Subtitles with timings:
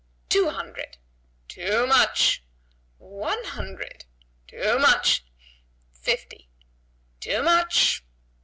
[0.29, 0.97] "Two hundred."
[1.47, 2.41] "Too much!"
[2.97, 4.05] "One hundred."
[4.47, 5.23] "Too much!"
[5.93, 6.49] "Fifty."
[7.19, 8.03] "Too much!"